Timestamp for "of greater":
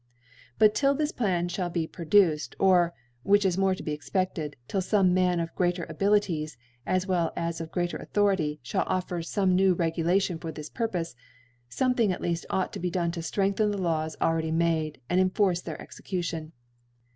5.39-5.85